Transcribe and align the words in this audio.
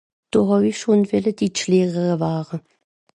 Do 0.31 0.39
hàw 0.49 0.63
i 0.71 0.73
schon 0.79 1.01
welle 1.09 1.31
Ditschlehrere 1.39 2.15
ware 2.21 2.57